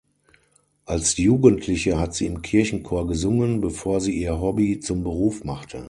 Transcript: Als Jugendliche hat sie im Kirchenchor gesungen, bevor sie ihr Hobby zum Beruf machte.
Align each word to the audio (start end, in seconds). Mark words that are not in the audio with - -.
Als 0.87 1.15
Jugendliche 1.19 1.99
hat 1.99 2.15
sie 2.15 2.25
im 2.25 2.41
Kirchenchor 2.41 3.05
gesungen, 3.05 3.61
bevor 3.61 4.01
sie 4.01 4.17
ihr 4.19 4.41
Hobby 4.41 4.79
zum 4.79 5.03
Beruf 5.03 5.43
machte. 5.43 5.79